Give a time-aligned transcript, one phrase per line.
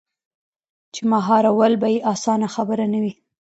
[0.93, 3.13] چـې مـهار ول بـه يـې اسـانه خبـره نـه وي.